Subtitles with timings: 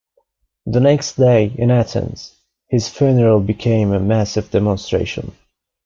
[0.65, 2.33] The next day, in Athens,
[2.69, 5.33] his funeral became a massive demonstration.